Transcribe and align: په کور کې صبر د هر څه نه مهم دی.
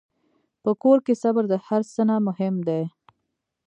په 0.63 0.71
کور 0.81 0.97
کې 1.05 1.13
صبر 1.23 1.43
د 1.49 1.53
هر 1.65 1.81
څه 1.93 2.01
نه 2.09 2.15
مهم 2.27 2.55
دی. 2.67 2.81